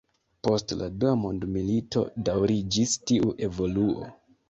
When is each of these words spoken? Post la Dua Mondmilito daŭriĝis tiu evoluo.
Post 0.47 0.73
la 0.79 0.87
Dua 1.03 1.11
Mondmilito 1.27 2.05
daŭriĝis 2.33 2.99
tiu 3.09 3.33
evoluo. 3.53 4.13